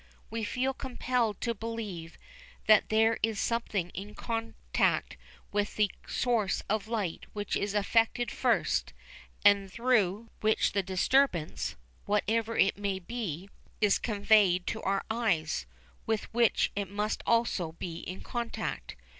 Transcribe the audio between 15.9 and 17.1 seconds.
with which it